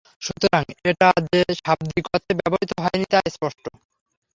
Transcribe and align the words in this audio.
সুতরাং 0.21 0.63
এটা 0.85 1.09
যে 1.27 1.41
শাব্দিক 1.59 2.05
অর্থে 2.13 2.33
ব্যবহৃত 2.39 2.71
হয়নি, 2.83 3.05
তা 3.11 3.19
স্পষ্ট। 3.27 3.63